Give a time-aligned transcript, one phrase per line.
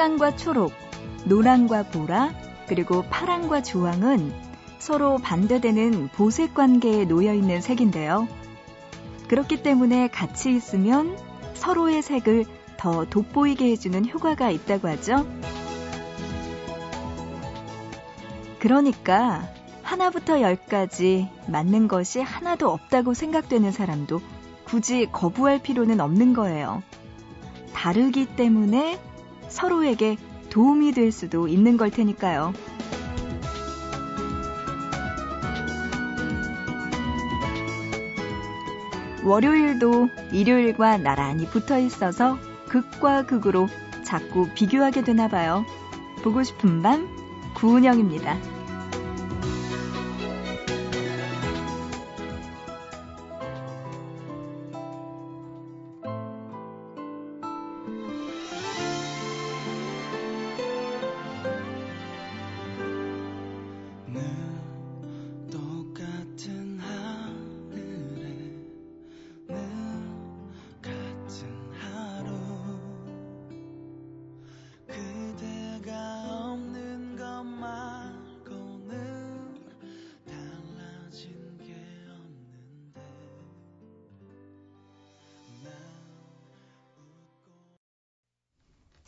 [0.00, 0.72] 빨강과 초록,
[1.26, 2.32] 노랑과 보라,
[2.66, 4.32] 그리고 파랑과 주황은
[4.78, 8.26] 서로 반대되는 보색 관계에 놓여 있는 색인데요.
[9.28, 11.18] 그렇기 때문에 같이 있으면
[11.52, 12.46] 서로의 색을
[12.78, 15.26] 더 돋보이게 해주는 효과가 있다고 하죠.
[18.58, 19.46] 그러니까
[19.82, 24.22] 하나부터 열까지 맞는 것이 하나도 없다고 생각되는 사람도
[24.64, 26.82] 굳이 거부할 필요는 없는 거예요.
[27.74, 28.98] 다르기 때문에
[29.50, 30.16] 서로에게
[30.48, 32.54] 도움이 될 수도 있는 걸 테니까요.
[39.22, 42.38] 월요일도 일요일과 나란히 붙어 있어서
[42.68, 43.68] 극과 극으로
[44.02, 45.64] 자꾸 비교하게 되나 봐요.
[46.22, 47.06] 보고 싶은 밤,
[47.54, 48.59] 구은영입니다.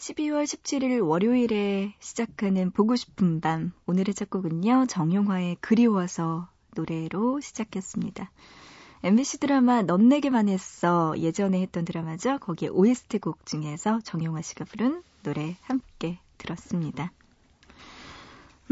[0.02, 3.70] 12월 17일 월요일에 시작하는 보고 싶은 밤.
[3.86, 8.28] 오늘의 첫 곡은요, 정용화의 그리워서 노래로 시작했습니다.
[9.04, 11.14] MBC 드라마 넌 내게만 했어.
[11.16, 12.38] 예전에 했던 드라마죠.
[12.40, 17.12] 거기에 OST 곡 중에서 정용화 씨가 부른 노래 함께 들었습니다.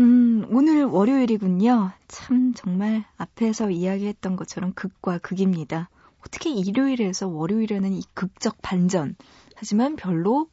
[0.01, 1.93] 음, 오늘 월요일이군요.
[2.09, 5.91] 참, 정말 앞에서 이야기했던 것처럼 극과 극입니다.
[6.27, 9.15] 어떻게 일요일에서 월요일에는 이 극적 반전.
[9.55, 10.49] 하지만 별로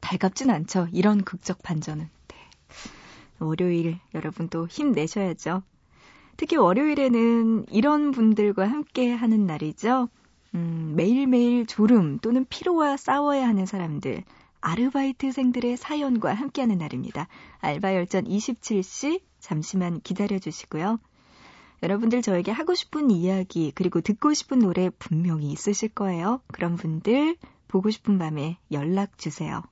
[0.00, 0.88] 달갑진 않죠.
[0.92, 2.08] 이런 극적 반전은.
[2.28, 2.36] 네.
[3.40, 5.62] 월요일 여러분도 힘내셔야죠.
[6.36, 10.08] 특히 월요일에는 이런 분들과 함께 하는 날이죠.
[10.54, 14.24] 음, 매일매일 졸음 또는 피로와 싸워야 하는 사람들,
[14.60, 17.28] 아르바이트생들의 사연과 함께하는 날입니다.
[17.58, 20.98] 알바 열전 27시 잠시만 기다려 주시고요.
[21.82, 26.40] 여러분들 저에게 하고 싶은 이야기 그리고 듣고 싶은 노래 분명히 있으실 거예요.
[26.48, 27.36] 그런 분들
[27.68, 29.62] 보고 싶은 밤에 연락 주세요.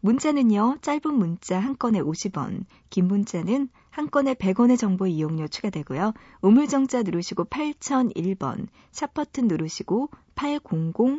[0.00, 6.12] 문자는요, 짧은 문자 한 건에 50원, 긴 문자는 한 건에 100원의 정보 이용료 추가되고요.
[6.40, 10.62] 우물정자 누르시고 8001번, 샵버튼 누르시고 800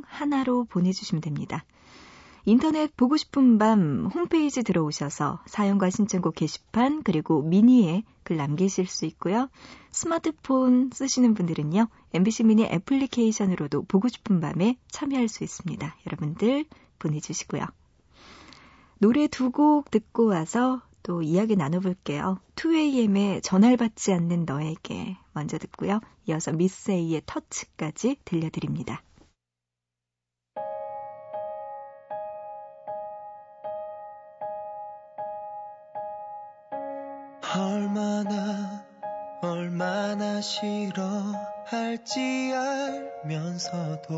[0.05, 1.65] 하나로 보내주시면 됩니다.
[2.45, 9.49] 인터넷 보고 싶은 밤 홈페이지 들어오셔서 사연과 신청곡 게시판 그리고 미니에 글 남기실 수 있고요.
[9.91, 11.87] 스마트폰 쓰시는 분들은요.
[12.13, 15.95] MBC 미니 애플리케이션으로도 보고 싶은 밤에 참여할 수 있습니다.
[16.07, 16.65] 여러분들
[16.97, 17.65] 보내주시고요.
[19.01, 22.39] 노래 두 곡 듣고 와서 또 이야기 나눠볼게요.
[22.55, 26.01] 2AM의 전화를 받지 않는 너에게 먼저 듣고요.
[26.27, 29.01] 이어서 미스에이의 터치까지 들려드립니다.
[37.55, 38.85] 얼마나
[39.41, 42.19] 얼마나 싫어할지
[42.53, 44.09] 알면서도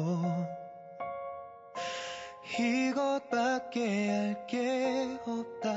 [2.60, 5.70] 이것밖에 할 게 없다.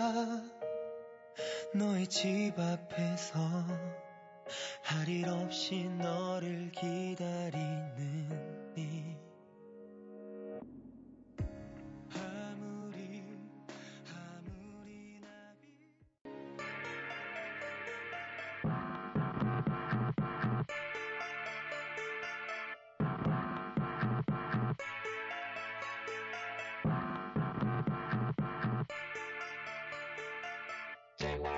[1.75, 3.39] 너의 집 앞에서
[4.83, 8.64] 할 일 없이 너를 기다리는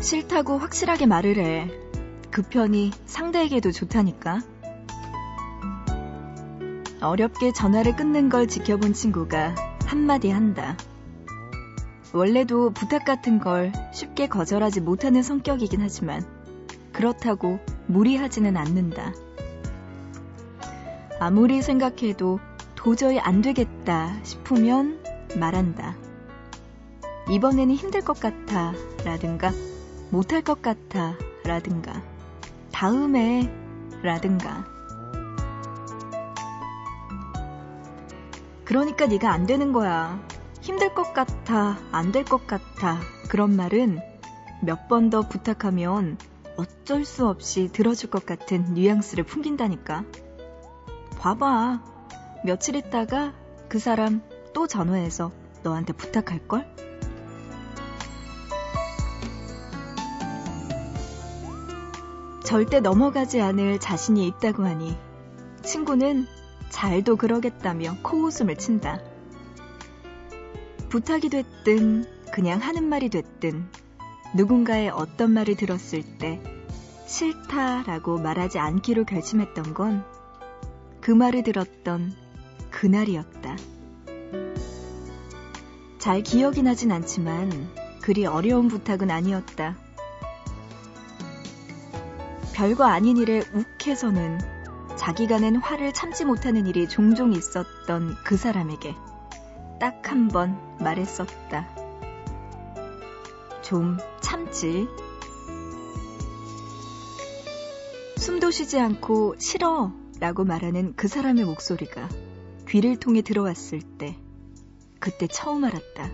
[0.00, 1.70] 싫다고 확실하게 말을 해.
[2.30, 4.40] 그 편이 상대에게도 좋다니까.
[7.00, 9.54] 어렵게 전화를 끊는 걸 지켜본 친구가
[9.86, 10.76] 한마디 한다.
[12.12, 16.24] 원래도 부탁 같은 걸 쉽게 거절하지 못하는 성격이긴 하지만
[16.92, 19.12] 그렇다고 무리하지는 않는다.
[21.20, 22.40] 아무리 생각해도
[22.74, 25.00] 도저히 안 되겠다 싶으면
[25.38, 25.96] 말한다.
[27.30, 28.72] 이번에는 힘들 것 같아
[29.04, 29.50] 라든가
[30.10, 31.14] 못할 것 같아
[31.44, 32.02] 라든가
[32.72, 33.50] 다음에
[34.02, 34.64] 라든가
[38.64, 40.20] 그러니까 네가 안 되는 거야.
[40.60, 42.98] 힘들 것 같아, 안 될 것 같아.
[43.30, 43.98] 그런 말은
[44.62, 46.18] 몇 번 더 부탁하면
[46.58, 50.04] 어쩔 수 없이 들어줄 것 같은 뉘앙스를 풍긴다니까.
[51.18, 51.82] 봐봐.
[52.44, 53.32] 며칠 있다가
[53.70, 54.20] 그 사람
[54.52, 55.32] 또 전화해서
[55.62, 56.66] 너한테 부탁할걸?
[62.48, 64.96] 절대 넘어가지 않을 자신이 있다고 하니
[65.62, 66.26] 친구는
[66.70, 69.02] 잘도 그러겠다며 코웃음을 친다.
[70.88, 73.68] 부탁이 됐든 그냥 하는 말이 됐든
[74.34, 76.40] 누군가의 어떤 말을 들었을 때
[77.06, 80.02] 싫다라고 말하지 않기로 결심했던 건
[81.02, 82.14] 그 말을 들었던
[82.70, 83.56] 그날이었다.
[85.98, 87.50] 잘 기억이 나진 않지만
[88.00, 89.76] 그리 어려운 부탁은 아니었다.
[92.58, 94.40] 별거 아닌 일에 욱해서는
[94.96, 98.96] 자기가 낸 화를 참지 못하는 일이 종종 있었던 그 사람에게
[99.78, 101.68] 딱 한 번 말했었다.
[103.62, 104.88] 좀 참지.
[108.16, 112.08] 숨도 쉬지 않고 싫어 라고 말하는 그 사람의 목소리가
[112.68, 114.16] 귀를 통해 들어왔을 때
[114.98, 116.10] 그때 처음 알았다.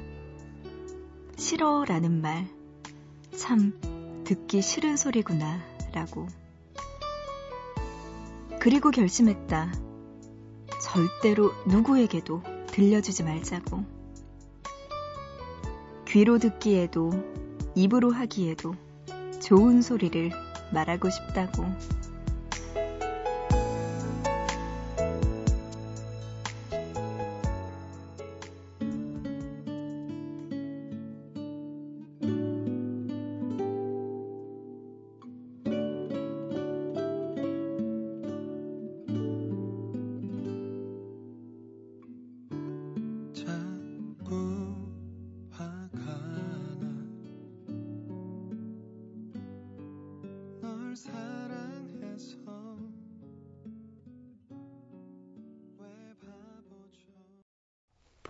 [1.39, 2.47] 싫어 라는 말
[3.35, 3.73] 참
[4.25, 6.27] 듣기 싫은 소리구나 라고.
[8.61, 9.73] 그리고 결심했다.
[10.83, 13.85] 절대로 누구에게도 들려주지 말자고.
[16.09, 17.13] 귀로 듣기에도
[17.75, 18.75] 입으로 하기에도
[19.41, 20.31] 좋은 소리를
[20.73, 21.65] 말하고 싶다고.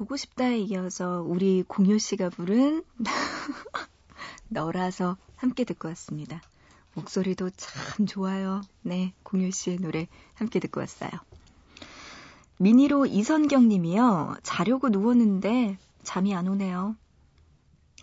[0.05, 2.85] 보고 싶다에 이어서 우리 공효 씨가 부른
[4.51, 6.43] 너라서 함께 듣고 왔습니다.
[6.93, 8.61] 목소리도 참 좋아요.
[8.83, 11.11] 네, 공효 씨의 노래 함께 듣고 왔어요.
[12.59, 14.37] 미니로 이선경 님이요.
[14.43, 16.97] 자려고 누웠는데 잠이 안 오네요.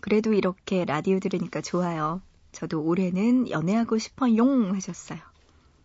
[0.00, 2.20] 그래도 이렇게 라디오 들으니까 좋아요.
[2.50, 5.20] 저도 올해는 연애하고 싶어 용 하셨어요.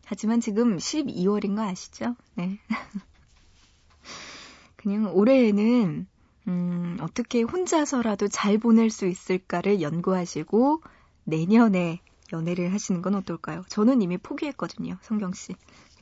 [0.04, 2.16] 하지만 지금 12월인 거 아시죠?
[2.34, 2.58] 네.
[4.88, 6.07] 그냥 올해에는
[6.47, 10.81] 음, 어떻게 혼자서라도 잘 보낼 수 있을까를 연구하시고
[11.26, 12.00] 내년에
[12.31, 13.64] 연애를 하시는 건 어떨까요?
[13.68, 15.56] 저는 이미 포기했거든요, 성경 씨.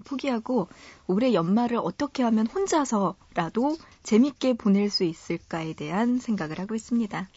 [0.04, 0.68] 포기하고
[1.08, 7.28] 올해 연말을 어떻게 하면 혼자서라도 재밌게 보낼 수 있을까에 대한 생각을 하고 있습니다.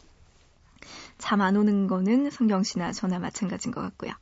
[1.16, 4.12] 잠 안 오는 거는 성경 씨나 저나 마찬가지인 것 같고요.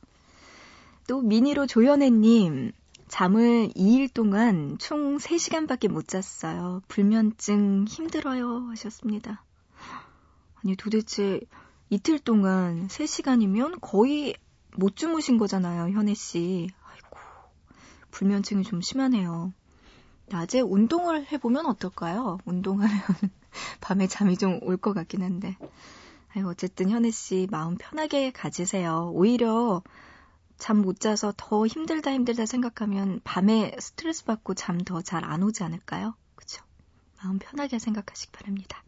[1.09, 2.71] 또 미니로 조연애님,
[3.09, 6.83] 잠을 2일 동안 총 3시간밖에 못 잤어요.
[6.89, 9.45] 불면증 힘들어요 하셨습니다.
[10.57, 11.41] 아니 도대체
[11.89, 14.35] 이틀 동안 3시간이면 거의
[14.77, 16.69] 못 주무신 거잖아요, 현애 씨.
[16.85, 17.19] 아이고.
[18.11, 19.53] 불면증이 좀 심하네요.
[20.29, 22.39] 낮에 운동을 해보면 어떨까요?
[22.45, 22.99] 운동하면
[23.81, 25.57] 밤에 잠이 좀 올 것 같긴 한데.
[26.35, 29.11] 아유, 어쨌든 현애 씨 마음 편하게 가지세요.
[29.15, 29.83] 오히려
[30.59, 35.63] 잠 못 자서 더 힘들다 힘들다 생각하면 밤에 스트레스 받고 잠 더 잘 안 오지
[35.63, 36.15] 않을까요?
[36.35, 36.63] 그쵸?
[37.23, 38.83] 마음 편하게 생각하시기 바랍니다.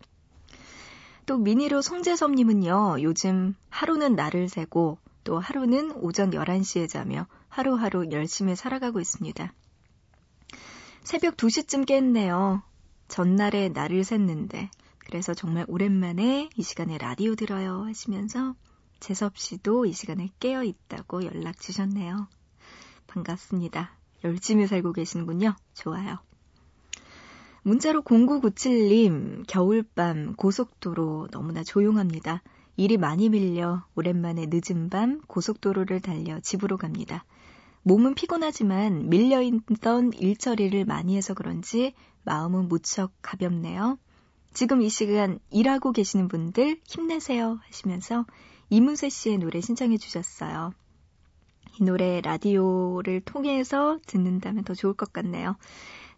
[1.27, 8.99] 또 미니로 송재섭님은요, 요즘 하루는 날을 새고 또 하루는 오전 11시에 자며 하루하루 열심히 살아가고
[9.01, 9.53] 있습니다.
[11.05, 12.63] 새벽 2시쯤 깼네요.
[13.09, 18.55] 전날에 날을 샜는데, 그래서 정말 오랜만에 이 시간에 라디오 들어요 하시면서
[19.01, 22.29] 재섭 씨도 이 시간에 깨어 있다고 연락 주셨네요.
[23.07, 23.93] 반갑습니다.
[24.25, 25.55] 열심히 살고 계시는군요.
[25.75, 26.19] 좋아요.
[27.63, 32.43] 문자로 0997님, 겨울밤 고속도로 너무나 조용합니다.
[32.77, 37.25] 일이 많이 밀려 오랜만에 늦은 밤 고속도로를 달려 집으로 갑니다.
[37.83, 43.99] 몸은 피곤하지만 밀려있던 일처리를 많이 해서 그런지 마음은 무척 가볍네요.
[44.53, 48.27] 지금 이 시간 일하고 계시는 분들 힘내세요 하시면서
[48.71, 50.73] 이문세 씨의 노래 신청해 주셨어요.
[51.81, 55.57] 이 노래 라디오를 통해서 듣는다면 더 좋을 것 같네요.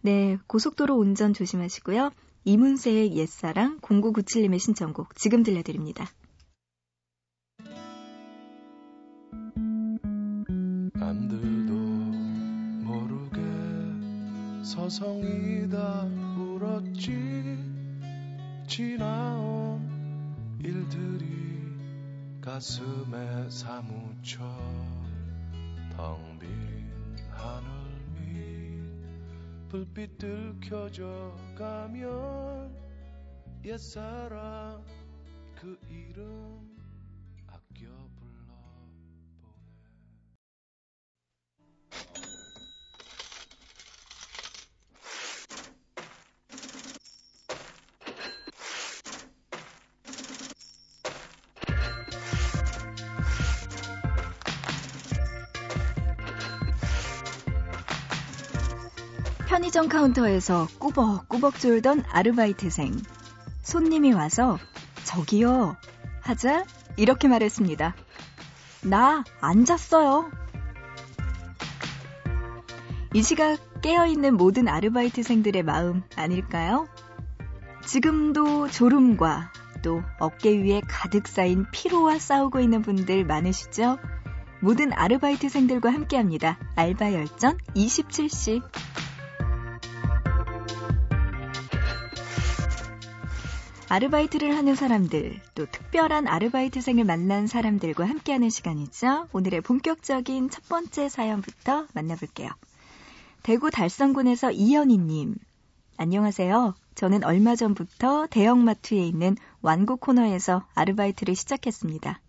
[0.01, 2.11] 네, 고속도로 운전 조심하시고요.
[2.45, 6.07] 이문세의 옛사랑 0997님의 신청곡 지금 들려드립니다.
[10.95, 11.73] 남들도
[12.85, 13.41] 모르게
[14.65, 16.05] 서성이다
[16.39, 17.59] 울었지
[18.67, 19.81] 지나온
[20.63, 21.60] 일들이
[22.51, 24.41] 가슴에 사무쳐
[25.97, 26.91] 텅 빈
[27.31, 27.69] 하늘
[29.69, 32.75] 불빛들 켜져 가면
[33.65, 34.85] 옛사랑
[35.55, 36.70] 그 이름
[59.71, 62.93] 편의점 카운터에서 꾸벅꾸벅 졸던 아르바이트생.
[63.63, 64.59] 손님이 와서
[65.05, 65.77] 저기요
[66.23, 66.65] 하자
[66.97, 67.95] 이렇게 말했습니다.
[68.83, 70.33] 나 앉았어요.
[73.15, 76.89] 이 시각 깨어있는 모든 아르바이트생들의 마음 아닐까요?
[77.87, 83.99] 지금도 졸음과 또 어깨 위에 가득 쌓인 피로와 싸우고 있는 분들 많으시죠?
[84.61, 86.59] 모든 아르바이트생들과 함께합니다.
[86.75, 88.63] 알바 열전 27시.
[93.93, 99.27] 아르바이트를 하는 사람들, 또 특별한 아르바이트생을 만난 사람들과 함께하는 시간이죠.
[99.33, 102.51] 오늘의 본격적인 첫 번째 사연부터 만나볼게요.
[103.43, 105.35] 대구 달성군에서 이현희님.
[105.97, 106.77] 안녕하세요.
[106.95, 112.21] 저는 얼마 전부터 대형마트에 있는 완구 코너에서 아르바이트를 시작했습니다.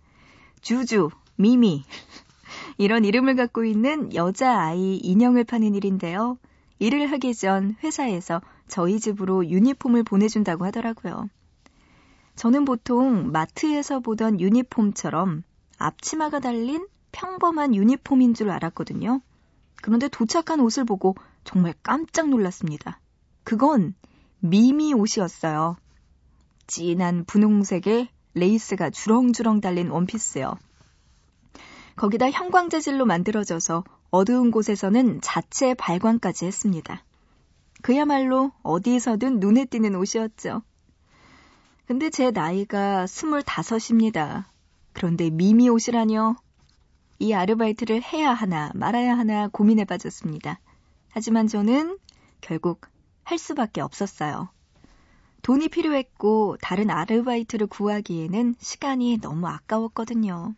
[0.62, 1.84] 주주, 미미.
[2.80, 6.39] 이런 이름을 갖고 있는 여자아이 인형을 파는 일인데요.
[6.80, 11.30] 일을 하기 전 회사에서 저희 집으로 유니폼을 보내준다고 하더라고요.
[12.41, 15.43] 저는 보통 마트에서 보던 유니폼처럼
[15.77, 19.21] 앞치마가 달린 평범한 유니폼인 줄 알았거든요.
[19.79, 23.00] 그런데 도착한 옷을 보고 정말 깜짝 놀랐습니다.
[23.43, 23.93] 그건
[24.39, 25.75] 미미 옷이었어요.
[26.65, 30.55] 진한 분홍색의 레이스가 주렁주렁 달린 원피스요.
[31.95, 37.03] 거기다 형광 재질로 만들어져서 어두운 곳에서는 자체 발광까지 했습니다.
[37.83, 40.63] 그야말로 어디서든 눈에 띄는 옷이었죠.
[41.91, 44.48] 근데 제 나이가 스물다섯입니다.
[44.93, 46.38] 그런데 미미 옷이라뇨.
[47.19, 50.62] 이 아르바이트를 해야 하나 말아야 하나 고민해 빠졌습니다.
[51.10, 51.98] 하지만 저는
[52.39, 52.88] 결국
[53.25, 54.48] 할 수밖에 없었어요.
[55.41, 60.55] 돈이 필요했고 다른 아르바이트를 구하기에는 시간이 너무 아까웠거든요.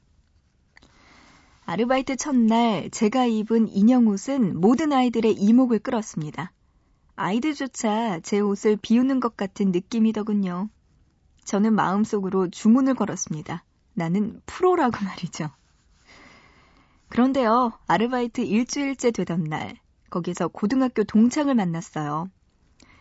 [1.65, 6.51] 아르바이트 첫날 제가 입은 인형 옷은 모든 아이들의 이목을 끌었습니다.
[7.15, 10.69] 아이들조차 제 옷을 비우는 것 같은 느낌이더군요.
[11.43, 13.63] 저는 마음속으로 주문을 걸었습니다.
[13.93, 15.50] 나는 프로라고 말이죠.
[17.09, 19.77] 그런데요, 아르바이트 일주일째 되던 날,
[20.09, 22.29] 거기서 고등학교 동창을 만났어요.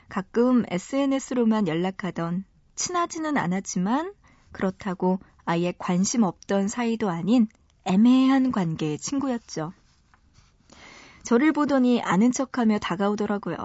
[0.08, 2.44] 가끔 SNS로만 연락하던
[2.74, 4.12] 친하지는 않았지만
[4.50, 7.48] 그렇다고 아예 관심 없던 사이도 아닌
[7.84, 9.72] 애매한 관계의 친구였죠.
[11.22, 13.56] 저를 보더니 아는 척하며 다가오더라고요.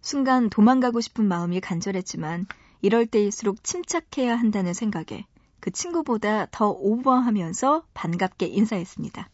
[0.00, 2.46] 순간 도망가고 싶은 마음이 간절했지만
[2.84, 5.24] 이럴 때일수록 침착해야 한다는 생각에
[5.58, 9.30] 그 친구보다 더 오버하면서 반갑게 인사했습니다.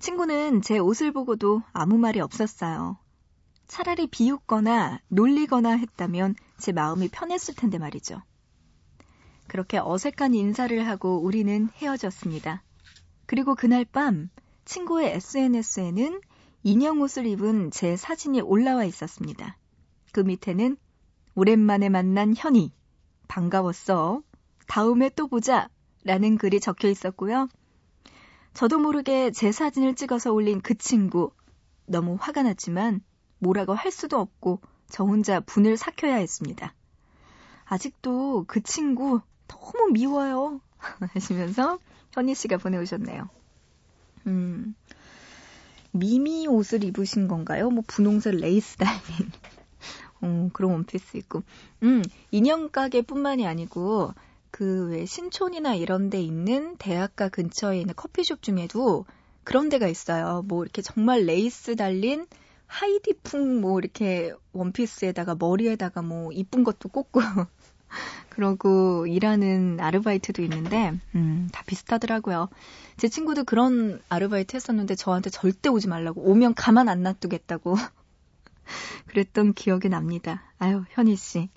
[0.00, 2.98] 친구는 제 옷을 보고도 아무 말이 없었어요.
[3.68, 8.20] 차라리 비웃거나 놀리거나 했다면 제 마음이 편했을 텐데 말이죠.
[9.46, 12.64] 그렇게 어색한 인사를 하고 우리는 헤어졌습니다.
[13.26, 14.28] 그리고 그날 밤
[14.64, 16.20] 친구의 SNS에는
[16.64, 19.56] 인형 옷을 입은 제 사진이 올라와 있었습니다.
[20.10, 20.76] 그 밑에는
[21.34, 22.72] 오랜만에 만난 현이.
[23.28, 24.22] 반가웠어.
[24.66, 25.68] 다음에 또 보자.
[26.04, 27.48] 라는 글이 적혀 있었고요.
[28.54, 31.32] 저도 모르게 제 사진을 찍어서 올린 그 친구.
[31.86, 33.02] 너무 화가 났지만
[33.38, 36.74] 뭐라고 할 수도 없고 저 혼자 분을 삭혀야 했습니다.
[37.64, 40.60] 아직도 그 친구 너무 미워요.
[41.14, 41.78] 하시면서
[42.12, 43.28] 현희 씨가 보내오셨네요.
[44.26, 44.74] 음,
[45.92, 47.70] 미미 옷을 입으신 건가요?
[47.70, 49.30] 뭐 분홍색 레이스 달린
[50.22, 51.42] 어, 그런 원피스 있고.
[51.82, 54.14] 음, 인형 가게뿐만이 아니고
[54.50, 59.06] 그 왜 신촌이나 이런 데 있는 대학가 근처에 있는 커피숍 중에도
[59.44, 60.42] 그런 데가 있어요.
[60.46, 62.26] 뭐 이렇게 정말 레이스 달린
[62.66, 67.20] 하이디풍 뭐 이렇게 원피스에다가 머리에다가 뭐 이쁜 것도 꽂고
[68.28, 72.48] 그러고 일하는 아르바이트도 있는데 음, 다 비슷하더라고요.
[72.96, 77.74] 제 친구도 그런 아르바이트 했었는데 저한테 절대 오지 말라고 오면 가만 안 놔두겠다고
[79.06, 80.42] 그랬던 기억이 납니다.
[80.58, 81.48] 아유, 현희 씨.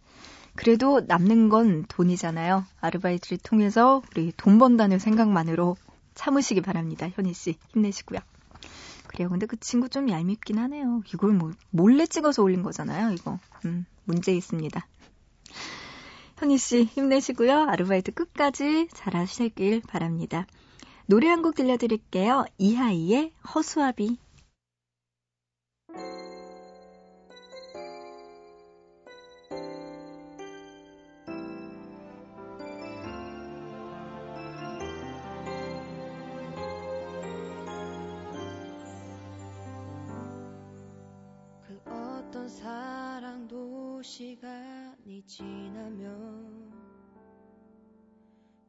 [0.56, 2.66] 그래도 남는 건 돈이잖아요.
[2.80, 5.76] 아르바이트를 통해서 우리 돈 번다는 생각만으로
[6.16, 7.08] 참으시기 바랍니다.
[7.14, 7.58] 현희 씨.
[7.74, 8.20] 힘내시고요.
[9.08, 9.30] 그래요.
[9.30, 11.02] 근데 그 친구 좀 얄밉긴 하네요.
[11.14, 13.40] 이걸 뭐, 몰래 찍어서 올린 거잖아요, 이거.
[13.66, 14.86] 음, 문제 있습니다.
[16.38, 17.68] 현희 씨, 힘내시고요.
[17.70, 20.46] 아르바이트 끝까지 잘 하시길 바랍니다.
[21.06, 22.46] 노래 한 곡 들려드릴게요.
[22.58, 24.18] 이하이의 허수아비.
[44.04, 46.72] 시간이 지나면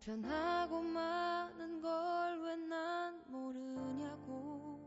[0.00, 4.80] 변하고 마는 걸왜 난 모르냐고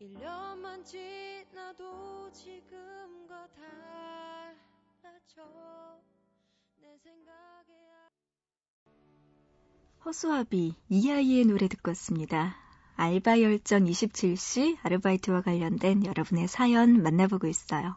[0.00, 3.48] 1년만 지나도 지금과
[5.02, 5.42] 달라져
[6.80, 7.74] 내 생각에
[10.04, 12.59] 허수아비 이하이의 노래 듣고 왔습니다.
[13.00, 17.96] 알바 열전 27시 아르바이트와 관련된 여러분의 사연 만나보고 있어요.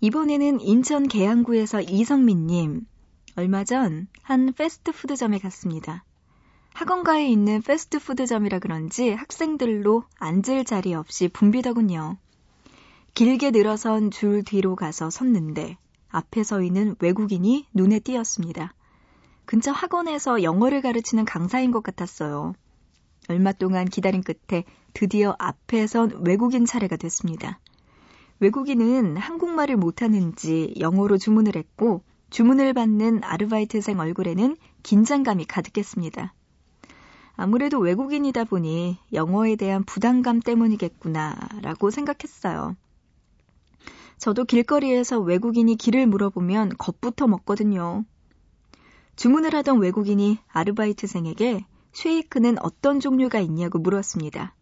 [0.00, 2.86] 이번에는 인천 계양구에서 이성민님.
[3.36, 6.04] 얼마 전 한 패스트푸드점에 갔습니다.
[6.72, 12.16] 학원가에 있는 패스트푸드점이라 그런지 학생들로 앉을 자리 없이 붐비더군요.
[13.12, 15.76] 길게 늘어선 줄 뒤로 가서 섰는데
[16.08, 18.72] 앞에 서 있는 외국인이 눈에 띄었습니다.
[19.44, 22.54] 근처 학원에서 영어를 가르치는 강사인 것 같았어요.
[23.28, 27.60] 얼마 동안 기다린 끝에 드디어 앞에 선 외국인 차례가 됐습니다.
[28.40, 36.34] 외국인은 한국말을 못하는지 영어로 주문을 했고 주문을 받는 아르바이트생 얼굴에는 긴장감이 가득했습니다.
[37.34, 42.76] 아무래도 외국인이다 보니 영어에 대한 부담감 때문이겠구나라고 생각했어요.
[44.18, 48.04] 저도 길거리에서 외국인이 길을 물어보면 겁부터 먹거든요.
[49.16, 54.54] 주문을 하던 외국인이 아르바이트생에게 쉐이크는 어떤 종류가 있냐고 물었습니다.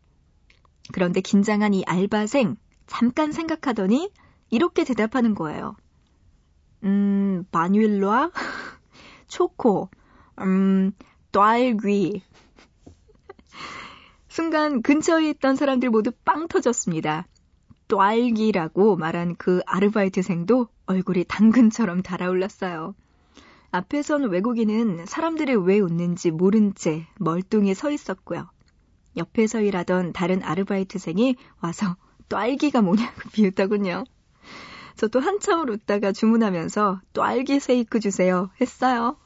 [0.92, 4.12] 그런데 긴장한 이 알바생 잠깐 생각하더니
[4.50, 5.76] 이렇게 대답하는 거예요.
[6.82, 8.30] 음, 바닐라,
[9.28, 9.88] 초코,
[10.40, 10.92] 음,
[11.30, 12.22] 딸귀.
[14.28, 17.26] 순간 근처에 있던 사람들 모두 빵 터졌습니다.
[17.86, 22.94] 딸기라고 말한 그 아르바이트생도 얼굴이 당근처럼 달아올랐어요.
[23.72, 28.50] 앞에선 외국인은 사람들이 왜 웃는지 모른 채 멀뚱히 서 있었고요.
[29.16, 31.96] 옆에서 일하던 다른 아르바이트생이 와서
[32.28, 34.04] 또알기가 뭐냐고 비웃더군요.
[34.96, 39.16] 저도 한참을 웃다가 주문하면서 또알기 세이크 주세요 했어요.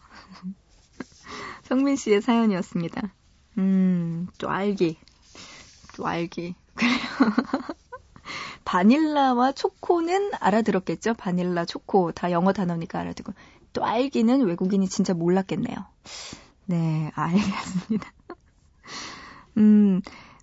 [1.65, 3.15] 성민 씨의 사연이었습니다.
[3.59, 4.99] 음, 또알기.
[5.97, 6.55] 또알기.
[6.75, 6.95] 그래요.
[8.65, 11.15] 바닐라와 초코는 알아들었겠죠?
[11.15, 12.13] 바닐라, 초코.
[12.13, 13.33] 다 영어 단어니까 알아듣고.
[13.75, 15.77] 또 알기는 외국인이 진짜 몰랐겠네요.
[16.67, 18.13] 네, 알겠습니다.
[19.59, 20.01] 음,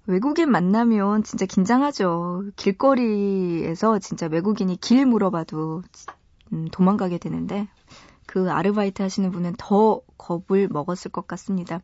[0.07, 2.43] 외국인 만나면 진짜 긴장하죠.
[2.55, 5.83] 길거리에서 진짜 외국인이 길 물어봐도
[6.53, 7.67] 음, 도망가게 되는데
[8.25, 11.81] 그 아르바이트 하시는 분은 더 겁을 먹었을 것 같습니다.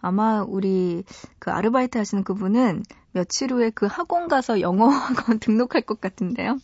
[0.00, 1.04] 아마 우리
[1.38, 6.58] 그 아르바이트 하시는 그분은 며칠 후에 그 학원 가서 영어 학원 등록할 것 같은데요.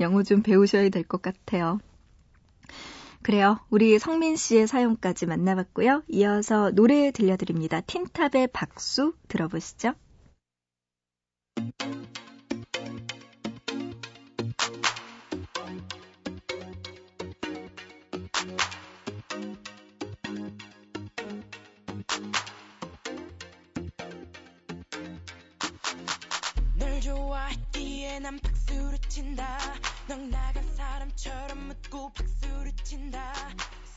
[0.00, 1.78] 영어 좀 배우셔야 될 것 같아요.
[3.22, 3.60] 그래요.
[3.70, 6.02] 우리 성민 씨의 사연까지 만나봤고요.
[6.08, 7.80] 이어서 노래 들려드립니다.
[7.80, 9.94] 틴탑의 박수 들어보시죠.
[28.22, 29.58] 난 박수를 친다
[30.06, 32.41] 넌 나간 사람처럼 묻고 박수
[32.92, 33.32] 를 친다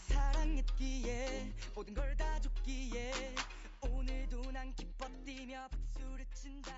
[0.08, 3.12] 사랑했기에 모든 걸 다 줬기에
[3.81, 6.71] 오늘도 난 기뻐 뛰며 박수를 친다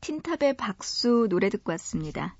[0.00, 2.34] 틴탑의 박수 노래 듣고 왔습니다.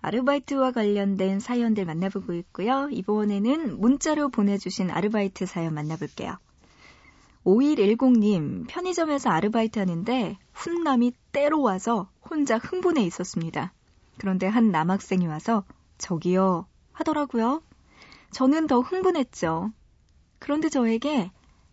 [0.00, 2.88] 아르바이트와 관련된 사연들 만나보고 있고요.
[2.90, 6.38] 이번에는 문자로 보내주신 아르바이트 사연 만나볼게요.
[7.44, 13.74] 5110님, 편의점에서 아르바이트 하는데 훈남이 때로 와서 혼자 흥분해 있었습니다.
[14.16, 15.64] 그런데 한 남학생이 와서
[15.98, 17.62] 저기요 하더라고요.
[18.30, 19.72] 저는 더 흥분했죠.
[20.38, 21.30] 그런데 저에게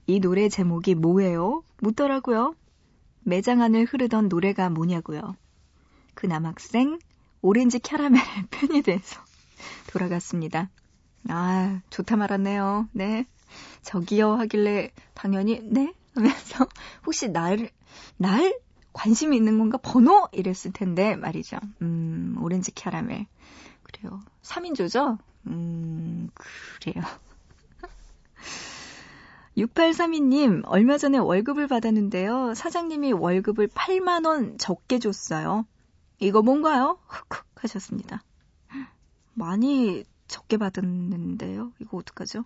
[0.07, 1.63] 이 노래 제목이 뭐예요?
[1.79, 2.55] 묻더라고요.
[3.21, 5.35] 매장 안을 흐르던 노래가 뭐냐고요.
[6.13, 6.99] 그 남학생
[7.41, 8.19] 오렌지 캐러멜
[8.51, 9.21] 팬이 돼서
[9.87, 10.69] 돌아갔습니다.
[11.29, 12.89] 아, 좋다 말았네요.
[12.91, 13.25] 네.
[13.81, 15.93] 저기요 하길래 당연히 네?
[16.15, 16.67] 하면서
[17.05, 17.69] 혹시 날,
[18.17, 18.57] 날
[18.93, 19.77] 관심이 있는 건가?
[19.81, 20.27] 번호?
[20.31, 21.57] 이랬을 텐데 말이죠.
[21.81, 23.27] 음, 오렌지 캐러멜.
[23.93, 24.21] 그래요.
[24.41, 25.17] 3인조죠?
[25.47, 26.29] 음,
[26.79, 27.03] 그래요.
[29.57, 32.53] 6832님, 얼마 전에 월급을 받았는데요.
[32.55, 35.65] 사장님이 월급을 8만원 적게 줬어요.
[36.19, 36.97] 이거 뭔가요?
[37.07, 38.23] 흑흑 하셨습니다.
[39.33, 41.71] 많이 적게 받았는데요.
[41.79, 42.45] 이거 어떡하죠?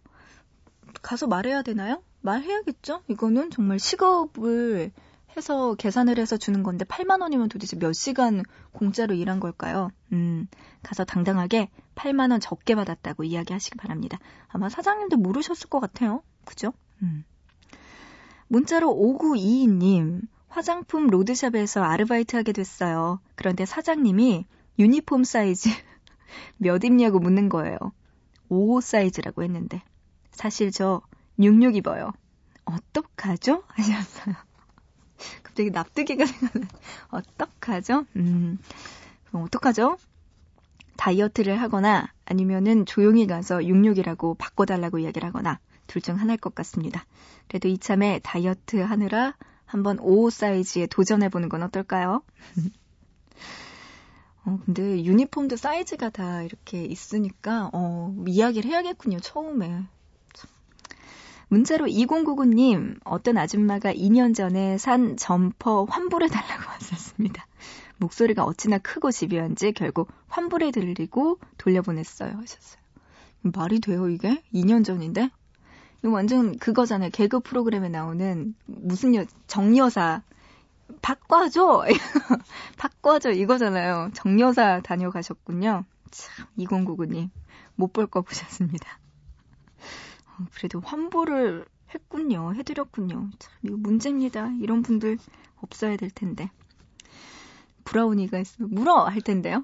[1.02, 2.02] 가서 말해야 되나요?
[2.22, 3.04] 말해야겠죠?
[3.08, 4.92] 이거는 정말 시급을
[5.36, 9.90] 해서 계산을 해서 주는 건데 8만 원이면 도대체 몇 시간 공짜로 일한 걸까요?
[10.12, 10.48] 음,
[10.84, 14.18] 가서 당당하게 8만 원 적게 받았다고 이야기하시기 바랍니다.
[14.48, 16.24] 아마 사장님도 모르셨을 것 같아요.
[16.46, 16.74] 그죠?
[17.02, 17.26] 음.
[18.48, 23.20] 문자로 5922님, 화장품 로드샵에서 아르바이트 하게 됐어요.
[23.36, 24.46] 그런데 사장님이
[24.80, 25.70] 유니폼 사이즈
[26.58, 27.78] 몇 입냐고 묻는 거예요.
[28.50, 29.84] 5 사이즈라고 했는데.
[30.32, 31.02] 사실 저
[31.40, 32.12] 66 입어요.
[32.66, 33.64] 어떡하죠?
[33.68, 34.36] 하셨어요.
[35.58, 36.68] 갑자기 납득이가 생각나.
[37.10, 38.06] 어떡하죠?
[38.16, 38.60] 음,
[39.26, 39.98] 그럼 어떡하죠?
[40.98, 47.06] 다이어트를 하거나 아니면은 조용히 가서 66이라고 바꿔달라고 이야기를 하거나 둘 중 하나일 것 같습니다.
[47.48, 52.22] 그래도 이참에 다이어트 하느라 한번 5 사이즈에 도전해보는 건 어떨까요?
[54.46, 59.86] 어, 근데 유니폼도 사이즈가 다 이렇게 있으니까, 어, 이야기를 해야겠군요, 처음에.
[61.50, 67.46] 문자로 2099님, 어떤 아줌마가 2년 전에 산 점퍼 환불해달라고 왔었습니다.
[67.98, 72.34] 목소리가 어찌나 크고 집요한지 결국 환불해드리고 돌려보냈어요.
[72.38, 72.82] 하셨어요.
[73.42, 74.44] 말이 돼요, 이게?
[74.54, 75.30] 2년 전인데?
[76.04, 77.10] 이거 완전 그거잖아요.
[77.12, 80.24] 개그 프로그램에 나오는 무슨 여, 정여사.
[81.02, 81.86] 바꿔줘!
[82.78, 83.32] 바꿔줘!
[83.32, 84.12] 이거잖아요.
[84.14, 85.86] 정여사 다녀가셨군요.
[86.12, 87.30] 참, 2099님.
[87.76, 89.00] 못 볼 거 보셨습니다.
[90.40, 92.54] 어, 그래도 환불을 했군요.
[92.54, 93.30] 해드렸군요.
[93.40, 94.50] 참, 이거 문제입니다.
[94.62, 95.18] 이런 분들
[95.62, 96.50] 없어야 될 텐데.
[97.86, 99.06] 브라우니가 있으면 물어!
[99.06, 99.64] 할 텐데요.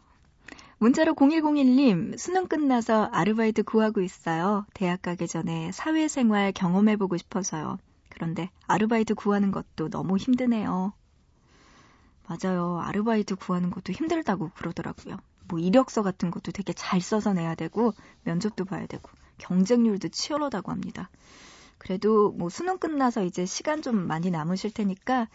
[0.77, 4.65] 문자로 0101님, 수능 끝나서 아르바이트 구하고 있어요.
[4.73, 7.77] 대학 가기 전에 사회생활 경험해보고 싶어서요.
[8.09, 10.93] 그런데 아르바이트 구하는 것도 너무 힘드네요.
[12.27, 12.79] 맞아요.
[12.81, 15.17] 아르바이트 구하는 것도 힘들다고 그러더라고요.
[15.47, 21.09] 뭐 이력서 같은 것도 되게 잘 써서 내야 되고 면접도 봐야 되고 경쟁률도 치열하다고 합니다.
[21.77, 25.27] 그래도 뭐 수능 끝나서 이제 시간 좀 많이 남으실 테니까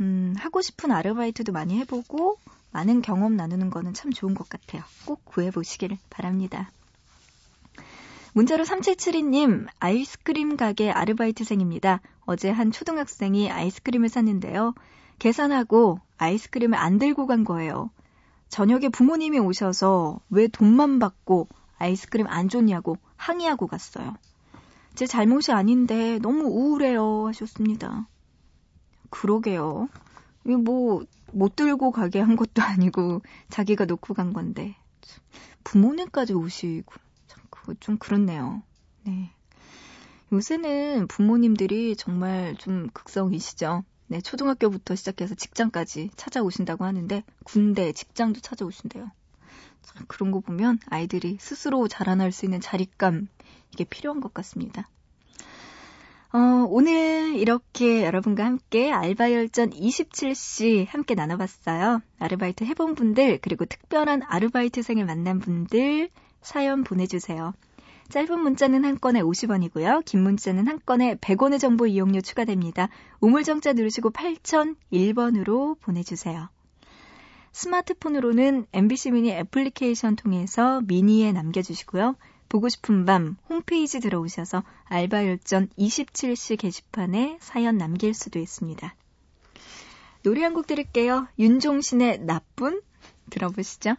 [0.00, 2.38] 음, 하고 싶은 아르바이트도 많이 해보고
[2.70, 4.82] 많은 경험 나누는 거는 참 좋은 것 같아요.
[5.04, 6.70] 꼭 구해보시길 바랍니다.
[8.34, 12.00] 문자로 3772님, 아이스크림 가게 아르바이트생입니다.
[12.26, 14.74] 어제 한 초등학생이 아이스크림을 샀는데요.
[15.18, 17.90] 계산하고 아이스크림을 안 들고 간 거예요.
[18.48, 24.14] 저녁에 부모님이 오셔서 왜 돈만 받고 아이스크림 안 줬냐고 항의하고 갔어요.
[24.94, 28.08] 제 잘못이 아닌데 너무 우울해요 하셨습니다.
[29.10, 29.88] 그러게요.
[30.42, 34.76] 뭐, 못 들고 가게 한 것도 아니고, 자기가 놓고 간 건데.
[35.64, 36.94] 부모님까지 오시고,
[37.26, 38.62] 참, 그거 좀 그렇네요.
[39.04, 39.30] 네.
[40.32, 43.84] 요새는 부모님들이 정말 좀 극성이시죠.
[44.06, 49.10] 네, 초등학교부터 시작해서 직장까지 찾아오신다고 하는데, 군대, 직장도 찾아오신대요.
[49.94, 53.28] 참, 그런 거 보면 아이들이 스스로 자라날 수 있는 자립감,
[53.72, 54.88] 이게 필요한 것 같습니다.
[56.30, 62.02] 어, 오늘 이렇게 여러분과 함께 알바열전 27시 함께 나눠봤어요.
[62.18, 66.10] 아르바이트 해본 분들, 그리고 특별한 아르바이트생을 만난 분들
[66.42, 67.54] 사연 보내주세요.
[68.10, 70.04] 짧은 문자는 한 건에 50원이고요.
[70.04, 72.88] 긴 문자는 한 건에 100원의 정보 이용료 추가됩니다.
[73.20, 76.48] 우물정자 누르시고 8001번으로 보내주세요.
[77.52, 82.16] 스마트폰으로는 MBC 미니 애플리케이션 통해서 미니에 남겨주시고요.
[82.48, 88.94] 보고 싶은 밤 홈페이지 들어오셔서 알바열전 27시 게시판에 사연 남길 수도 있습니다.
[90.22, 91.28] 노래 한 곡 들을게요.
[91.38, 92.80] 윤종신의 나쁜
[93.30, 93.94] 들어보시죠.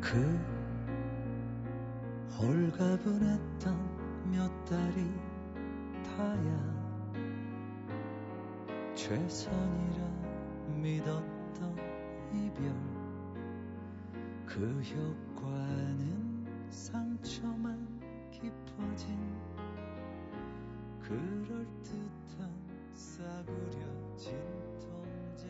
[0.00, 0.16] 그
[2.38, 5.19] 홀가분했던 몇 달이
[9.10, 10.06] 최선이라
[10.76, 11.76] 믿었던
[12.32, 12.72] 이별.
[14.46, 19.18] 그 효과는 상처만 깊어진
[21.00, 22.54] 그럴듯한
[22.94, 24.38] 싸구려진
[24.78, 25.48] 통제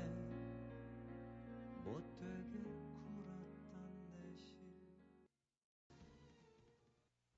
[1.85, 2.65] 못되게
[3.05, 3.69] 굴었던
[4.25, 4.57] 내실.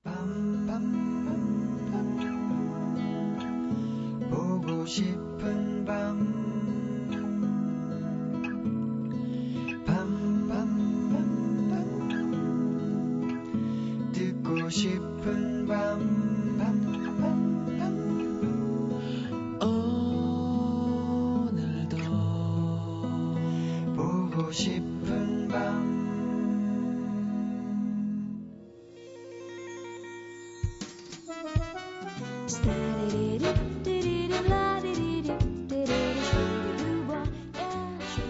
[0.03, 0.93] 밤밤
[4.29, 5.32] 보고 싶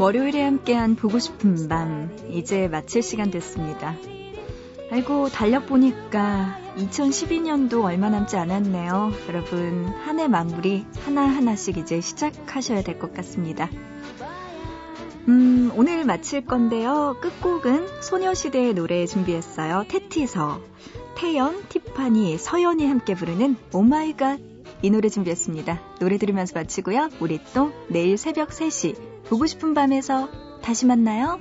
[0.03, 3.95] 월요일에 함께한 보고 싶은 밤, 이제 마칠 시간 됐습니다.
[4.91, 9.13] 아이고, 달력 보니까 2012년도 얼마 남지 않았네요.
[9.29, 13.69] 여러분, 한 해 마무리 하나하나씩 이제 시작하셔야 될 것 같습니다.
[15.29, 17.15] 음, 오늘 마칠 건데요.
[17.21, 19.85] 끝곡은 소녀시대의 노래 준비했어요.
[19.87, 20.59] 태티서.
[21.15, 24.41] 태연, 티파니, 서현이 함께 부르는 Oh My God
[24.81, 25.79] 이 노래 준비했습니다.
[26.01, 27.07] 노래 들으면서 마치고요.
[27.21, 30.29] 우리 또 내일 새벽 3시 보고 싶은 밤에서
[30.61, 31.39] 다시 만나요.